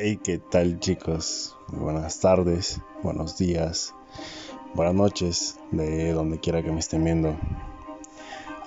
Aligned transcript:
Hey, 0.00 0.20
¿qué 0.22 0.38
tal 0.38 0.78
chicos? 0.78 1.56
buenas 1.66 2.20
tardes, 2.20 2.80
buenos 3.02 3.36
días, 3.36 3.96
buenas 4.72 4.94
noches, 4.94 5.58
de 5.72 6.12
donde 6.12 6.38
quiera 6.38 6.62
que 6.62 6.70
me 6.70 6.78
estén 6.78 7.02
viendo. 7.02 7.36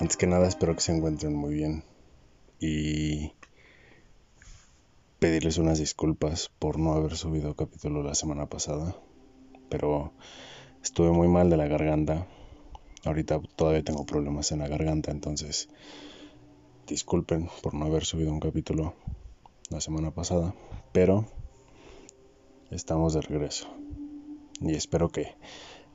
Antes 0.01 0.17
que 0.17 0.27
nada 0.27 0.45
espero 0.45 0.75
que 0.75 0.81
se 0.81 0.93
encuentren 0.93 1.33
muy 1.33 1.53
bien 1.53 1.85
y 2.59 3.31
pedirles 5.19 5.57
unas 5.57 5.79
disculpas 5.79 6.51
por 6.59 6.77
no 6.77 6.95
haber 6.95 7.15
subido 7.15 7.55
capítulo 7.55 8.03
la 8.03 8.13
semana 8.13 8.47
pasada, 8.47 8.97
pero 9.69 10.11
estuve 10.83 11.11
muy 11.11 11.29
mal 11.29 11.49
de 11.49 11.55
la 11.55 11.67
garganta. 11.67 12.27
Ahorita 13.05 13.39
todavía 13.55 13.83
tengo 13.83 14.05
problemas 14.05 14.51
en 14.51 14.59
la 14.59 14.67
garganta, 14.67 15.11
entonces 15.11 15.69
disculpen 16.87 17.47
por 17.63 17.73
no 17.73 17.85
haber 17.85 18.03
subido 18.03 18.33
un 18.33 18.41
capítulo 18.41 18.95
la 19.71 19.79
semana 19.79 20.11
pasada, 20.11 20.53
pero 20.91 21.25
estamos 22.71 23.13
de 23.13 23.21
regreso. 23.21 23.69
Y 24.59 24.75
espero 24.75 25.09
que 25.09 25.35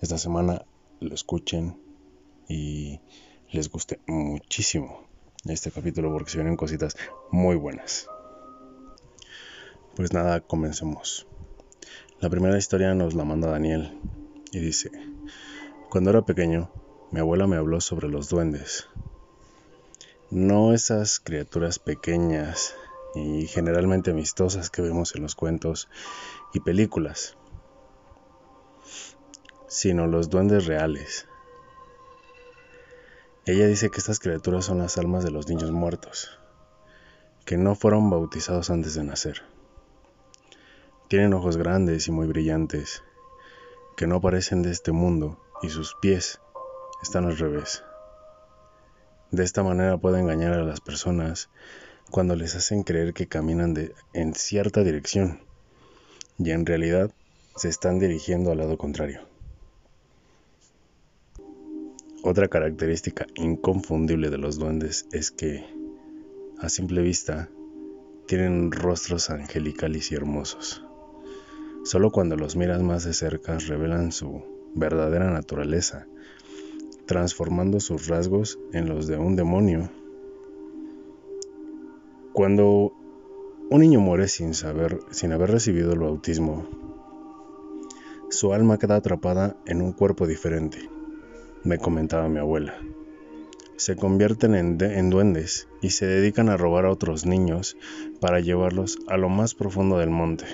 esta 0.00 0.16
semana 0.16 0.64
lo 0.98 1.14
escuchen 1.14 1.78
y 2.48 3.00
les 3.52 3.70
guste 3.70 4.00
muchísimo 4.06 5.06
este 5.44 5.70
capítulo 5.70 6.10
porque 6.10 6.30
se 6.30 6.38
vienen 6.38 6.56
cositas 6.56 6.96
muy 7.30 7.56
buenas. 7.56 8.08
Pues 9.94 10.14
nada, 10.14 10.40
comencemos. 10.40 11.26
La 12.18 12.30
primera 12.30 12.56
historia 12.56 12.94
nos 12.94 13.12
la 13.12 13.24
manda 13.24 13.50
Daniel 13.50 14.00
y 14.52 14.58
dice, 14.58 14.90
cuando 15.90 16.10
era 16.10 16.22
pequeño, 16.22 16.70
mi 17.10 17.20
abuela 17.20 17.46
me 17.46 17.56
habló 17.56 17.82
sobre 17.82 18.08
los 18.08 18.30
duendes. 18.30 18.88
No 20.30 20.72
esas 20.72 21.20
criaturas 21.20 21.78
pequeñas 21.78 22.74
y 23.16 23.46
generalmente 23.46 24.10
amistosas 24.10 24.68
que 24.68 24.82
vemos 24.82 25.14
en 25.14 25.22
los 25.22 25.34
cuentos 25.34 25.88
y 26.52 26.60
películas, 26.60 27.36
sino 29.68 30.06
los 30.06 30.28
duendes 30.28 30.66
reales. 30.66 31.26
Ella 33.46 33.66
dice 33.66 33.90
que 33.90 33.98
estas 33.98 34.18
criaturas 34.18 34.66
son 34.66 34.78
las 34.78 34.98
almas 34.98 35.24
de 35.24 35.30
los 35.30 35.48
niños 35.48 35.70
muertos, 35.70 36.38
que 37.46 37.56
no 37.56 37.74
fueron 37.74 38.10
bautizados 38.10 38.68
antes 38.68 38.94
de 38.94 39.04
nacer. 39.04 39.42
Tienen 41.08 41.32
ojos 41.32 41.56
grandes 41.56 42.08
y 42.08 42.10
muy 42.10 42.26
brillantes, 42.26 43.02
que 43.96 44.06
no 44.06 44.20
parecen 44.20 44.62
de 44.62 44.72
este 44.72 44.92
mundo 44.92 45.40
y 45.62 45.70
sus 45.70 45.94
pies 46.02 46.40
están 47.02 47.24
al 47.24 47.38
revés. 47.38 47.82
De 49.30 49.42
esta 49.42 49.62
manera 49.62 49.96
puede 49.96 50.20
engañar 50.20 50.52
a 50.52 50.64
las 50.64 50.80
personas 50.80 51.48
cuando 52.10 52.36
les 52.36 52.54
hacen 52.54 52.82
creer 52.82 53.12
que 53.12 53.26
caminan 53.26 53.74
de, 53.74 53.92
en 54.12 54.34
cierta 54.34 54.84
dirección 54.84 55.40
y 56.38 56.50
en 56.50 56.66
realidad 56.66 57.10
se 57.56 57.68
están 57.68 57.98
dirigiendo 57.98 58.52
al 58.52 58.58
lado 58.58 58.78
contrario. 58.78 59.20
Otra 62.22 62.48
característica 62.48 63.26
inconfundible 63.34 64.30
de 64.30 64.38
los 64.38 64.58
duendes 64.58 65.06
es 65.12 65.30
que, 65.30 65.64
a 66.58 66.68
simple 66.68 67.02
vista, 67.02 67.48
tienen 68.26 68.72
rostros 68.72 69.30
angelicales 69.30 70.10
y 70.10 70.16
hermosos. 70.16 70.82
Solo 71.84 72.10
cuando 72.10 72.36
los 72.36 72.56
miras 72.56 72.82
más 72.82 73.04
de 73.04 73.14
cerca 73.14 73.58
revelan 73.58 74.10
su 74.10 74.42
verdadera 74.74 75.30
naturaleza, 75.30 76.06
transformando 77.06 77.78
sus 77.78 78.08
rasgos 78.08 78.58
en 78.72 78.88
los 78.88 79.06
de 79.06 79.16
un 79.16 79.36
demonio 79.36 79.88
cuando 82.36 82.92
un 83.70 83.80
niño 83.80 83.98
muere 83.98 84.28
sin 84.28 84.52
saber, 84.52 85.00
sin 85.10 85.32
haber 85.32 85.50
recibido 85.52 85.94
el 85.94 86.00
bautismo, 86.00 86.66
su 88.28 88.52
alma 88.52 88.78
queda 88.78 88.96
atrapada 88.96 89.56
en 89.64 89.80
un 89.80 89.94
cuerpo 89.94 90.26
diferente, 90.26 90.90
me 91.64 91.78
comentaba 91.78 92.28
mi 92.28 92.38
abuela. 92.38 92.74
Se 93.76 93.96
convierten 93.96 94.54
en, 94.54 94.76
en, 94.82 95.08
duendes 95.08 95.66
y 95.80 95.90
se 95.90 96.04
dedican 96.06 96.50
a 96.50 96.58
robar 96.58 96.84
a 96.84 96.90
otros 96.90 97.24
niños 97.24 97.78
para 98.20 98.40
llevarlos 98.40 98.98
a 99.08 99.16
lo 99.16 99.30
más 99.30 99.54
profundo 99.54 99.96
del 99.96 100.10
monte. 100.10 100.44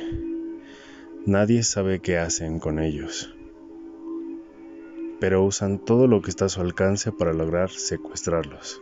Nadie 1.26 1.64
sabe 1.64 1.98
qué 1.98 2.16
hacen 2.16 2.60
con 2.60 2.78
ellos, 2.78 3.34
pero 5.18 5.42
usan 5.42 5.80
todo 5.80 6.06
lo 6.06 6.22
que 6.22 6.30
está 6.30 6.44
a 6.44 6.48
su 6.48 6.60
alcance 6.60 7.10
para 7.10 7.32
lograr 7.32 7.70
secuestrarlos. 7.70 8.80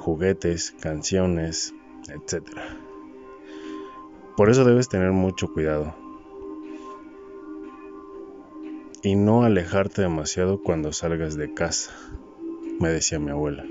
Juguetes, 0.00 0.74
canciones, 0.80 1.72
etc. 2.08 2.42
Por 4.36 4.50
eso 4.50 4.64
debes 4.64 4.88
tener 4.88 5.12
mucho 5.12 5.52
cuidado 5.52 5.94
y 9.02 9.14
no 9.14 9.44
alejarte 9.44 10.02
demasiado 10.02 10.62
cuando 10.62 10.92
salgas 10.92 11.36
de 11.36 11.54
casa, 11.54 11.92
me 12.80 12.88
decía 12.88 13.18
mi 13.18 13.30
abuela. 13.30 13.64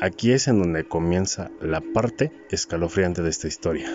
Aquí 0.00 0.32
es 0.32 0.48
en 0.48 0.62
donde 0.62 0.84
comienza 0.84 1.50
la 1.60 1.80
parte 1.80 2.32
escalofriante 2.50 3.22
de 3.22 3.30
esta 3.30 3.48
historia. 3.48 3.88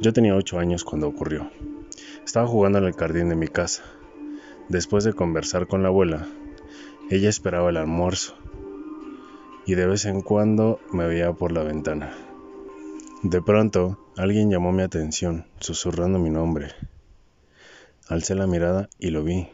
Yo 0.00 0.12
tenía 0.12 0.34
8 0.34 0.58
años 0.58 0.82
cuando 0.82 1.08
ocurrió. 1.08 1.50
Estaba 2.24 2.46
jugando 2.46 2.78
en 2.78 2.84
el 2.84 2.94
jardín 2.94 3.28
de 3.28 3.36
mi 3.36 3.48
casa. 3.48 3.84
Después 4.68 5.04
de 5.04 5.12
conversar 5.12 5.66
con 5.66 5.82
la 5.82 5.88
abuela, 5.88 6.26
ella 7.10 7.28
esperaba 7.28 7.70
el 7.70 7.76
almuerzo 7.76 8.34
y 9.66 9.74
de 9.74 9.86
vez 9.86 10.06
en 10.06 10.22
cuando 10.22 10.80
me 10.90 11.06
veía 11.06 11.32
por 11.32 11.52
la 11.52 11.62
ventana. 11.62 12.12
De 13.24 13.40
pronto, 13.40 14.12
alguien 14.18 14.50
llamó 14.50 14.70
mi 14.70 14.82
atención, 14.82 15.46
susurrando 15.58 16.18
mi 16.18 16.28
nombre. 16.28 16.72
Alcé 18.06 18.34
la 18.34 18.46
mirada 18.46 18.90
y 18.98 19.08
lo 19.08 19.24
vi. 19.24 19.48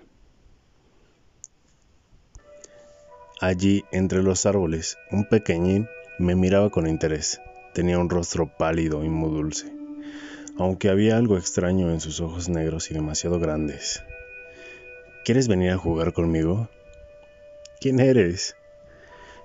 Allí, 3.41 3.84
entre 3.92 4.25
los 4.25 4.44
árboles, 4.44 4.98
un 5.12 5.25
pequeñín 5.25 5.88
me 6.19 6.34
miraba 6.34 6.70
con 6.70 6.88
interés. 6.88 7.41
Tenía 7.72 8.00
un 8.00 8.10
rostro 8.10 8.50
pálido 8.58 9.04
y 9.04 9.08
muy 9.08 9.31
dulce, 9.31 9.72
aunque 10.58 10.88
había 10.88 11.16
algo 11.16 11.38
extraño 11.38 11.92
en 11.92 12.00
sus 12.00 12.20
ojos 12.20 12.48
negros 12.48 12.91
y 12.91 12.94
demasiado 12.94 13.38
grandes. 13.38 14.02
¿Quieres 15.25 15.47
venir 15.47 15.70
a 15.70 15.78
jugar 15.78 16.12
conmigo? 16.12 16.69
¿Quién 17.81 18.00
eres? 18.00 18.56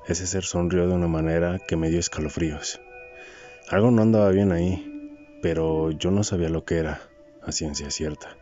Ese 0.08 0.26
ser 0.26 0.46
sonrió 0.46 0.88
de 0.88 0.96
una 0.96 1.08
manera 1.08 1.60
que 1.60 1.76
me 1.76 1.92
dio 1.92 2.00
escalofríos. 2.00 2.82
Algo 3.70 3.90
no 3.90 4.04
andaba 4.04 4.30
bien 4.30 4.52
ahí, 4.52 5.10
pero 5.42 5.90
yo 5.90 6.12
no 6.12 6.24
sabía 6.24 6.50
lo 6.50 6.66
que 6.66 6.78
era, 6.78 7.02
a 7.42 7.52
ciencia 7.52 7.90
cierta. 7.90 8.38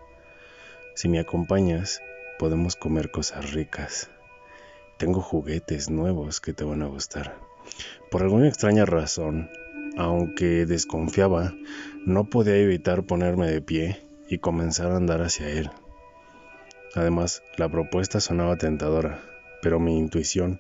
Si 0.95 1.07
me 1.07 1.17
acompañas, 1.17 2.01
podemos 2.38 2.75
comer 2.75 3.09
cosas 3.09 3.53
ricas. 3.53 4.09
Tengo 4.97 5.22
juguetes 5.22 5.89
nuevos 5.89 6.41
que 6.41 6.51
te 6.51 6.66
van 6.66 6.81
a 6.81 6.88
gustar. 6.88 7.38
Por 8.12 8.22
alguna 8.22 8.50
extraña 8.50 8.83
razón, 8.83 9.50
aunque 9.97 10.66
desconfiaba, 10.66 11.53
no 12.06 12.25
podía 12.25 12.57
evitar 12.57 13.03
ponerme 13.03 13.50
de 13.50 13.62
pie 13.62 14.01
y 14.28 14.39
comenzar 14.39 14.91
a 14.91 14.97
andar 14.97 15.22
hacia 15.22 15.47
él. 15.47 15.72
Además, 16.95 17.44
la 17.56 17.69
propuesta 17.69 18.19
sonaba 18.19 18.57
tentadora, 18.57 19.23
pero 19.62 19.79
mi 19.79 19.97
intuición 19.97 20.59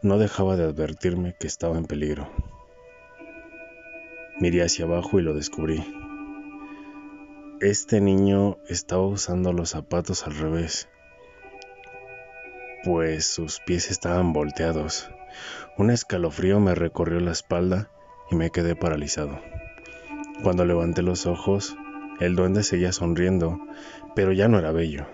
no 0.00 0.16
dejaba 0.16 0.56
de 0.56 0.64
advertirme 0.64 1.36
que 1.38 1.46
estaba 1.46 1.76
en 1.76 1.84
peligro. 1.84 2.47
Miré 4.40 4.62
hacia 4.62 4.84
abajo 4.84 5.18
y 5.18 5.22
lo 5.22 5.34
descubrí. 5.34 5.84
Este 7.60 8.00
niño 8.00 8.58
estaba 8.68 9.04
usando 9.04 9.52
los 9.52 9.70
zapatos 9.70 10.28
al 10.28 10.36
revés, 10.36 10.88
pues 12.84 13.26
sus 13.26 13.58
pies 13.58 13.90
estaban 13.90 14.32
volteados. 14.32 15.10
Un 15.76 15.90
escalofrío 15.90 16.60
me 16.60 16.76
recorrió 16.76 17.18
la 17.18 17.32
espalda 17.32 17.90
y 18.30 18.36
me 18.36 18.50
quedé 18.50 18.76
paralizado. 18.76 19.40
Cuando 20.44 20.64
levanté 20.64 21.02
los 21.02 21.26
ojos, 21.26 21.76
el 22.20 22.36
duende 22.36 22.62
seguía 22.62 22.92
sonriendo, 22.92 23.58
pero 24.14 24.30
ya 24.30 24.46
no 24.46 24.60
era 24.60 24.70
bello. 24.70 25.08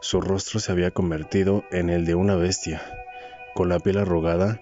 Su 0.00 0.22
rostro 0.22 0.58
se 0.58 0.72
había 0.72 0.90
convertido 0.90 1.64
en 1.70 1.90
el 1.90 2.06
de 2.06 2.14
una 2.14 2.34
bestia, 2.34 2.80
con 3.54 3.68
la 3.68 3.78
piel 3.78 3.98
arrugada 3.98 4.58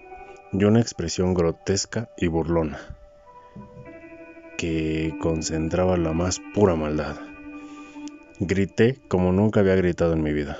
y 0.51 0.65
una 0.65 0.81
expresión 0.81 1.33
grotesca 1.33 2.09
y 2.17 2.27
burlona 2.27 2.79
que 4.57 5.15
concentraba 5.21 5.97
la 5.97 6.13
más 6.13 6.41
pura 6.53 6.75
maldad. 6.75 7.17
Grité 8.39 8.99
como 9.07 9.31
nunca 9.31 9.61
había 9.61 9.75
gritado 9.75 10.13
en 10.13 10.23
mi 10.23 10.33
vida. 10.33 10.57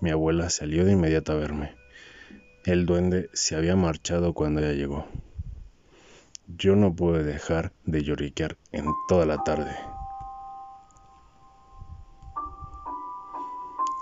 Mi 0.00 0.10
abuela 0.10 0.50
salió 0.50 0.84
de 0.84 0.92
inmediato 0.92 1.32
a 1.32 1.36
verme. 1.36 1.74
El 2.64 2.86
duende 2.86 3.28
se 3.32 3.56
había 3.56 3.76
marchado 3.76 4.34
cuando 4.34 4.60
ella 4.60 4.72
llegó. 4.72 5.06
Yo 6.46 6.76
no 6.76 6.94
pude 6.94 7.22
dejar 7.22 7.72
de 7.84 8.02
lloriquear 8.02 8.56
en 8.72 8.86
toda 9.08 9.26
la 9.26 9.42
tarde. 9.42 9.72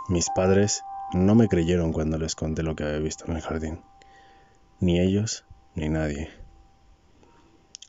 Mis 0.08 0.28
padres 0.34 0.82
no 1.12 1.34
me 1.34 1.48
creyeron 1.48 1.92
cuando 1.92 2.18
les 2.18 2.34
conté 2.34 2.62
lo 2.62 2.74
que 2.74 2.84
había 2.84 2.98
visto 2.98 3.24
en 3.26 3.36
el 3.36 3.42
jardín. 3.42 3.82
Ni 4.80 5.00
ellos, 5.00 5.44
ni 5.74 5.88
nadie. 5.88 6.39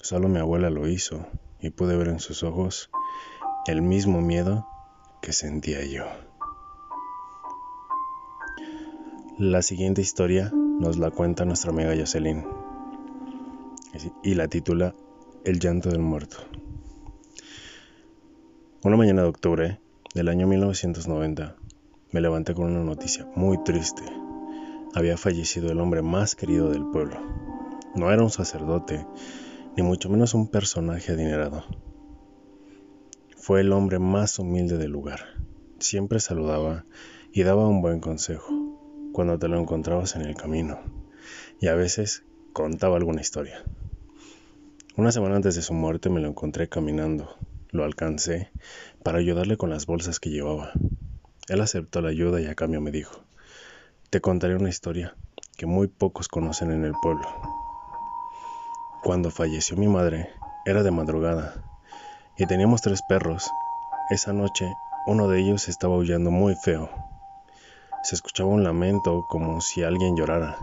Solo 0.02 0.28
mi 0.28 0.40
abuela 0.40 0.72
lo 0.72 0.88
hizo 0.88 1.28
y 1.60 1.70
pude 1.70 1.96
ver 1.96 2.08
en 2.08 2.20
sus 2.20 2.44
ojos 2.44 2.90
el 3.68 3.84
mismo 3.84 4.20
miedo 4.20 4.68
que 5.22 5.32
sentía 5.32 5.86
yo. 5.86 6.06
La 9.38 9.62
siguiente 9.62 10.02
historia 10.02 10.52
nos 10.54 10.98
la 10.98 11.12
cuenta 11.12 11.46
nuestra 11.46 11.72
amiga 11.72 11.96
Jocelyn 11.96 12.44
y 14.24 14.34
la 14.34 14.48
titula 14.48 14.96
El 15.46 15.60
llanto 15.60 15.90
del 15.90 16.02
muerto. 16.02 16.38
Una 18.84 18.98
mañana 18.98 19.22
de 19.22 19.28
octubre 19.28 19.80
del 20.16 20.30
año 20.30 20.48
1990 20.48 21.56
me 22.12 22.22
levanté 22.22 22.56
con 22.56 22.72
una 22.72 22.84
noticia 22.84 23.28
muy 23.36 23.64
triste. 23.64 24.02
Había 24.96 25.16
fallecido 25.18 25.72
el 25.72 25.80
hombre 25.80 26.02
más 26.02 26.36
querido 26.36 26.72
del 26.72 26.86
pueblo. 26.88 27.20
No 27.94 28.12
era 28.12 28.24
un 28.24 28.32
sacerdote, 28.32 29.06
ni 29.76 29.84
mucho 29.84 30.10
menos 30.10 30.34
un 30.34 30.48
personaje 30.48 31.12
adinerado. 31.14 31.64
Fue 33.38 33.62
el 33.62 33.72
hombre 33.72 34.00
más 34.00 34.38
humilde 34.40 34.78
del 34.78 34.92
lugar. 34.92 35.22
Siempre 35.80 36.20
saludaba 36.20 36.86
y 37.32 37.44
daba 37.44 37.68
un 37.68 37.82
buen 37.82 38.00
consejo 38.00 38.48
cuando 39.14 39.40
te 39.40 39.48
lo 39.48 39.60
encontrabas 39.60 40.16
en 40.16 40.24
el 40.24 40.36
camino 40.36 40.80
y 41.60 41.68
a 41.68 41.76
veces 41.76 42.24
contaba 42.54 42.98
alguna 42.98 43.22
historia. 43.22 43.64
Una 44.98 45.12
semana 45.12 45.38
antes 45.38 45.56
de 45.56 45.62
su 45.62 45.74
muerte 45.74 46.10
me 46.10 46.20
lo 46.20 46.28
encontré 46.28 46.68
caminando. 46.68 47.36
Lo 47.70 47.86
alcancé 47.86 48.52
para 49.04 49.20
ayudarle 49.20 49.56
con 49.56 49.70
las 49.70 49.86
bolsas 49.86 50.20
que 50.20 50.30
llevaba. 50.30 50.74
Él 51.48 51.62
aceptó 51.62 52.02
la 52.02 52.10
ayuda 52.10 52.42
y 52.42 52.46
a 52.46 52.56
cambio 52.56 52.82
me 52.82 52.92
dijo, 52.92 53.24
te 54.10 54.20
contaré 54.20 54.56
una 54.56 54.70
historia 54.70 55.16
que 55.56 55.66
muy 55.66 55.88
pocos 55.88 56.28
conocen 56.28 56.72
en 56.72 56.84
el 56.84 56.94
pueblo. 57.02 57.51
Cuando 59.04 59.32
falleció 59.32 59.76
mi 59.78 59.88
madre, 59.88 60.30
era 60.64 60.84
de 60.84 60.92
madrugada 60.92 61.56
y 62.38 62.46
teníamos 62.46 62.82
tres 62.82 63.02
perros. 63.02 63.50
Esa 64.12 64.32
noche 64.32 64.76
uno 65.08 65.28
de 65.28 65.40
ellos 65.40 65.70
estaba 65.70 65.96
aullando 65.96 66.30
muy 66.30 66.54
feo. 66.54 66.88
Se 68.04 68.14
escuchaba 68.14 68.50
un 68.50 68.64
lamento 68.64 69.26
como 69.28 69.60
si 69.60 69.84
alguien 69.84 70.16
llorara. 70.16 70.56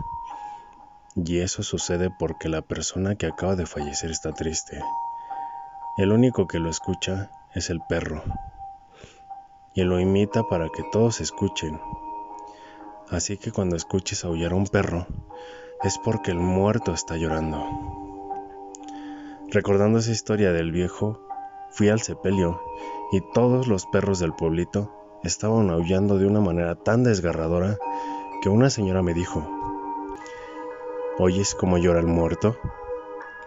Y 1.15 1.39
eso 1.39 1.63
sucede 1.63 2.09
porque 2.17 2.47
la 2.47 2.61
persona 2.61 3.15
que 3.15 3.25
acaba 3.25 3.57
de 3.57 3.65
fallecer 3.65 4.09
está 4.09 4.31
triste. 4.31 4.81
El 5.97 6.13
único 6.13 6.47
que 6.47 6.59
lo 6.59 6.69
escucha 6.69 7.31
es 7.53 7.69
el 7.69 7.81
perro. 7.89 8.23
Y 9.73 9.83
lo 9.83 9.99
imita 9.99 10.43
para 10.43 10.69
que 10.69 10.83
todos 10.93 11.19
escuchen. 11.19 11.77
Así 13.09 13.37
que 13.37 13.51
cuando 13.51 13.75
escuches 13.75 14.23
aullar 14.23 14.53
a 14.53 14.55
un 14.55 14.67
perro, 14.67 15.07
es 15.83 15.97
porque 15.97 16.31
el 16.31 16.39
muerto 16.39 16.93
está 16.93 17.17
llorando. 17.17 18.08
Recordando 19.51 19.97
esa 19.97 20.11
historia 20.11 20.53
del 20.53 20.71
viejo, 20.71 21.27
fui 21.71 21.89
al 21.89 22.01
sepelio 22.01 22.61
y 23.11 23.19
todos 23.33 23.67
los 23.67 23.87
perros 23.87 24.19
del 24.19 24.33
pueblito 24.33 24.93
estaban 25.23 25.71
aullando 25.71 26.19
de 26.19 26.27
una 26.27 26.39
manera 26.39 26.75
tan 26.75 27.03
desgarradora 27.03 27.75
que 28.43 28.49
una 28.49 28.69
señora 28.69 29.01
me 29.01 29.15
dijo, 29.15 29.49
¿oyes 31.17 31.55
cómo 31.55 31.79
llora 31.79 31.99
el 31.99 32.05
muerto? 32.05 32.57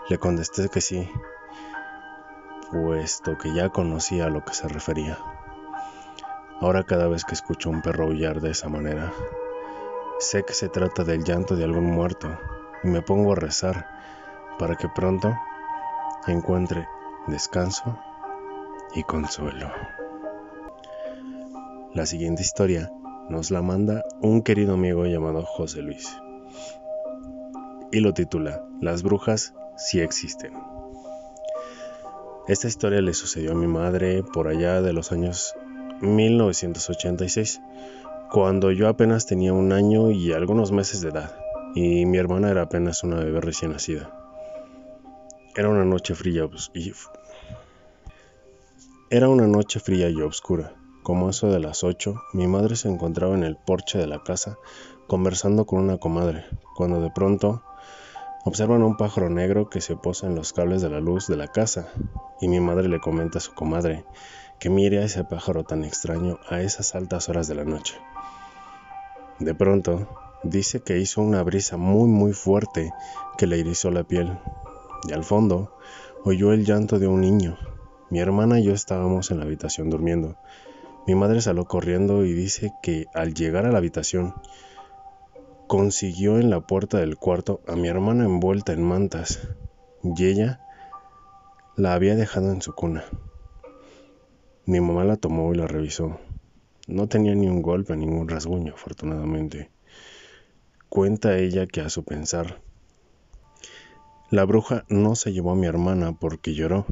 Le 0.08 0.18
contesté 0.18 0.68
que 0.68 0.80
sí, 0.80 1.08
puesto 2.72 3.38
que 3.38 3.54
ya 3.54 3.68
conocía 3.68 4.24
a 4.24 4.30
lo 4.30 4.44
que 4.44 4.54
se 4.54 4.66
refería. 4.66 5.18
Ahora 6.60 6.82
cada 6.82 7.06
vez 7.06 7.24
que 7.24 7.34
escucho 7.34 7.68
a 7.68 7.72
un 7.72 7.80
perro 7.80 8.06
aullar 8.06 8.40
de 8.40 8.50
esa 8.50 8.68
manera, 8.68 9.12
sé 10.18 10.42
que 10.42 10.52
se 10.52 10.68
trata 10.68 11.04
del 11.04 11.22
llanto 11.22 11.54
de 11.54 11.62
algún 11.62 11.86
muerto 11.92 12.36
y 12.82 12.88
me 12.88 13.02
pongo 13.02 13.34
a 13.34 13.36
rezar 13.36 13.86
para 14.58 14.74
que 14.74 14.88
pronto 14.88 15.32
encuentre 16.26 16.86
descanso 17.26 17.98
y 18.94 19.02
consuelo. 19.02 19.70
La 21.94 22.06
siguiente 22.06 22.42
historia 22.42 22.90
nos 23.28 23.50
la 23.50 23.62
manda 23.62 24.04
un 24.20 24.42
querido 24.42 24.74
amigo 24.74 25.06
llamado 25.06 25.42
José 25.42 25.82
Luis 25.82 26.16
y 27.92 28.00
lo 28.00 28.14
titula 28.14 28.64
Las 28.80 29.02
brujas 29.02 29.54
sí 29.76 30.00
existen. 30.00 30.52
Esta 32.48 32.66
historia 32.66 33.00
le 33.00 33.14
sucedió 33.14 33.52
a 33.52 33.54
mi 33.54 33.68
madre 33.68 34.22
por 34.24 34.48
allá 34.48 34.82
de 34.82 34.92
los 34.92 35.12
años 35.12 35.54
1986, 36.00 37.60
cuando 38.30 38.72
yo 38.72 38.88
apenas 38.88 39.26
tenía 39.26 39.52
un 39.52 39.72
año 39.72 40.10
y 40.10 40.32
algunos 40.32 40.72
meses 40.72 41.02
de 41.02 41.10
edad, 41.10 41.36
y 41.74 42.04
mi 42.06 42.18
hermana 42.18 42.50
era 42.50 42.62
apenas 42.62 43.04
una 43.04 43.16
bebé 43.16 43.40
recién 43.40 43.72
nacida. 43.72 44.21
Era 45.54 45.68
una 45.68 45.84
noche 45.84 46.14
fría 46.14 46.48
y... 46.72 46.92
Era 49.10 49.28
una 49.28 49.46
noche 49.46 49.80
fría 49.80 50.08
y 50.08 50.22
oscura. 50.22 50.72
Como 51.02 51.28
eso 51.28 51.50
de 51.50 51.60
las 51.60 51.84
ocho, 51.84 52.22
mi 52.32 52.46
madre 52.46 52.74
se 52.74 52.88
encontraba 52.88 53.34
en 53.34 53.42
el 53.42 53.56
porche 53.56 53.98
de 53.98 54.06
la 54.06 54.22
casa 54.22 54.56
conversando 55.06 55.66
con 55.66 55.80
una 55.80 55.98
comadre, 55.98 56.46
cuando 56.74 57.02
de 57.02 57.10
pronto 57.10 57.62
observan 58.46 58.82
un 58.82 58.96
pájaro 58.96 59.28
negro 59.28 59.68
que 59.68 59.82
se 59.82 59.94
posa 59.94 60.26
en 60.26 60.36
los 60.36 60.54
cables 60.54 60.80
de 60.80 60.88
la 60.88 61.00
luz 61.00 61.26
de 61.26 61.36
la 61.36 61.48
casa, 61.48 61.92
y 62.40 62.48
mi 62.48 62.58
madre 62.58 62.88
le 62.88 63.00
comenta 63.00 63.36
a 63.36 63.42
su 63.42 63.52
comadre 63.52 64.06
que 64.58 64.70
mire 64.70 65.00
a 65.00 65.04
ese 65.04 65.22
pájaro 65.22 65.64
tan 65.64 65.84
extraño 65.84 66.38
a 66.48 66.62
esas 66.62 66.94
altas 66.94 67.28
horas 67.28 67.46
de 67.46 67.56
la 67.56 67.64
noche. 67.64 67.94
De 69.38 69.54
pronto, 69.54 70.08
dice 70.44 70.80
que 70.80 70.98
hizo 70.98 71.20
una 71.20 71.42
brisa 71.42 71.76
muy 71.76 72.08
muy 72.08 72.32
fuerte 72.32 72.90
que 73.36 73.46
le 73.46 73.58
irisó 73.58 73.90
la 73.90 74.04
piel 74.04 74.38
y 75.08 75.12
al 75.12 75.24
fondo 75.24 75.76
oyó 76.24 76.52
el 76.52 76.64
llanto 76.64 76.98
de 76.98 77.06
un 77.06 77.20
niño. 77.20 77.58
Mi 78.10 78.20
hermana 78.20 78.60
y 78.60 78.64
yo 78.64 78.72
estábamos 78.72 79.30
en 79.30 79.38
la 79.38 79.44
habitación 79.44 79.90
durmiendo. 79.90 80.36
Mi 81.06 81.14
madre 81.14 81.40
salió 81.40 81.64
corriendo 81.64 82.24
y 82.24 82.32
dice 82.32 82.72
que 82.82 83.06
al 83.14 83.34
llegar 83.34 83.66
a 83.66 83.72
la 83.72 83.78
habitación 83.78 84.34
consiguió 85.66 86.38
en 86.38 86.50
la 86.50 86.60
puerta 86.60 86.98
del 86.98 87.16
cuarto 87.16 87.60
a 87.66 87.74
mi 87.74 87.88
hermana 87.88 88.24
envuelta 88.24 88.72
en 88.72 88.82
mantas 88.82 89.48
y 90.04 90.26
ella 90.26 90.60
la 91.76 91.94
había 91.94 92.14
dejado 92.14 92.52
en 92.52 92.62
su 92.62 92.74
cuna. 92.74 93.04
Mi 94.64 94.80
mamá 94.80 95.04
la 95.04 95.16
tomó 95.16 95.52
y 95.52 95.56
la 95.56 95.66
revisó. 95.66 96.18
No 96.86 97.08
tenía 97.08 97.34
ni 97.34 97.48
un 97.48 97.62
golpe, 97.62 97.96
ningún 97.96 98.28
rasguño, 98.28 98.74
afortunadamente. 98.74 99.70
Cuenta 100.88 101.38
ella 101.38 101.66
que 101.66 101.80
a 101.80 101.88
su 101.88 102.04
pensar 102.04 102.60
la 104.32 104.46
bruja 104.46 104.86
no 104.88 105.14
se 105.14 105.34
llevó 105.34 105.52
a 105.52 105.56
mi 105.56 105.66
hermana 105.66 106.12
porque 106.12 106.54
lloró. 106.54 106.86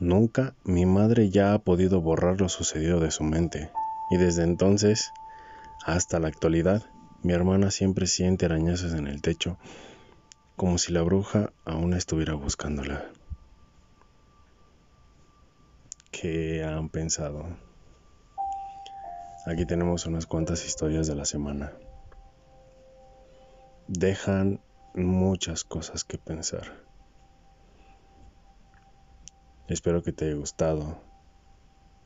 Nunca 0.00 0.54
mi 0.64 0.86
madre 0.86 1.28
ya 1.28 1.52
ha 1.52 1.58
podido 1.58 2.00
borrar 2.00 2.40
lo 2.40 2.48
sucedido 2.48 2.98
de 2.98 3.10
su 3.10 3.24
mente, 3.24 3.70
y 4.10 4.16
desde 4.16 4.42
entonces 4.42 5.12
hasta 5.84 6.18
la 6.18 6.28
actualidad 6.28 6.82
mi 7.22 7.34
hermana 7.34 7.70
siempre 7.70 8.06
siente 8.06 8.46
arañazos 8.46 8.94
en 8.94 9.06
el 9.06 9.20
techo, 9.20 9.58
como 10.56 10.78
si 10.78 10.94
la 10.94 11.02
bruja 11.02 11.52
aún 11.66 11.92
estuviera 11.92 12.32
buscándola. 12.32 13.04
¿Qué 16.10 16.64
han 16.64 16.88
pensado? 16.88 17.44
Aquí 19.44 19.66
tenemos 19.66 20.06
unas 20.06 20.24
cuantas 20.24 20.64
historias 20.64 21.06
de 21.06 21.16
la 21.16 21.26
semana. 21.26 21.74
Dejan 23.88 24.60
muchas 24.94 25.64
cosas 25.64 26.04
que 26.04 26.18
pensar. 26.18 26.84
Espero 29.68 30.02
que 30.02 30.12
te 30.12 30.26
haya 30.26 30.34
gustado, 30.34 30.98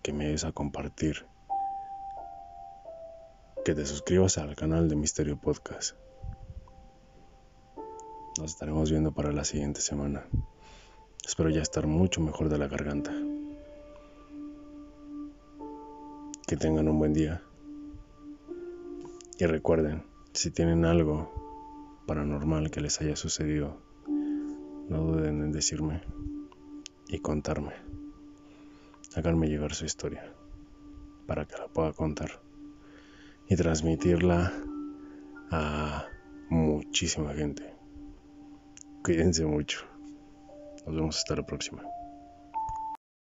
que 0.02 0.12
me 0.12 0.24
ayudes 0.24 0.44
a 0.44 0.52
compartir, 0.52 1.26
que 3.64 3.74
te 3.74 3.86
suscribas 3.86 4.38
al 4.38 4.56
canal 4.56 4.88
de 4.88 4.96
Misterio 4.96 5.40
Podcast. 5.40 5.96
Nos 8.38 8.50
estaremos 8.50 8.90
viendo 8.90 9.12
para 9.12 9.30
la 9.32 9.44
siguiente 9.44 9.80
semana. 9.80 10.26
Espero 11.24 11.50
ya 11.50 11.62
estar 11.62 11.86
mucho 11.86 12.20
mejor 12.20 12.48
de 12.48 12.58
la 12.58 12.66
garganta. 12.66 13.12
Que 16.46 16.56
tengan 16.56 16.88
un 16.88 16.98
buen 16.98 17.12
día. 17.12 17.42
Y 19.38 19.46
recuerden, 19.46 20.04
si 20.32 20.50
tienen 20.50 20.84
algo 20.84 21.41
paranormal 22.06 22.70
que 22.70 22.80
les 22.80 23.00
haya 23.00 23.16
sucedido, 23.16 23.80
no 24.88 24.98
duden 24.98 25.42
en 25.42 25.52
decirme 25.52 26.02
y 27.08 27.18
contarme. 27.18 27.72
Háganme 29.14 29.48
llegar 29.48 29.74
su 29.74 29.84
historia 29.84 30.34
para 31.26 31.44
que 31.44 31.56
la 31.56 31.68
pueda 31.68 31.92
contar 31.92 32.40
y 33.48 33.56
transmitirla 33.56 34.52
a 35.50 36.06
muchísima 36.48 37.34
gente. 37.34 37.74
Cuídense 39.04 39.44
mucho. 39.44 39.80
Nos 40.86 40.94
vemos 40.94 41.16
hasta 41.18 41.36
la 41.36 41.44
próxima. 41.44 41.82